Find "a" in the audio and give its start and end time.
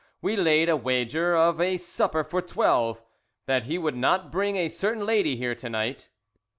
0.67-0.75, 1.61-1.77, 4.55-4.67